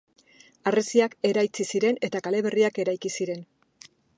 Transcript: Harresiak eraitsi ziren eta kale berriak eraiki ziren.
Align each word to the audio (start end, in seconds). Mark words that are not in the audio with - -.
Harresiak 0.69 1.13
eraitsi 1.31 1.67
ziren 1.75 2.01
eta 2.09 2.23
kale 2.29 2.41
berriak 2.49 2.81
eraiki 2.85 3.13
ziren. 3.19 3.47